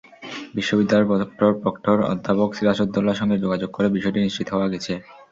[0.55, 1.31] বিশ্ববিদ্যালয়ের
[1.63, 4.93] প্রক্টর অধ্যাপক সিরাজুদ্দৌলার সঙ্গে যোগাযোগ করে বিষয়টি নিশ্চিত হওয়া গেছে।